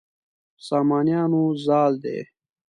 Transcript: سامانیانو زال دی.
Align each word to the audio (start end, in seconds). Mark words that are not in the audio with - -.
سامانیانو 0.67 1.43
زال 1.65 1.93
دی. 2.03 2.19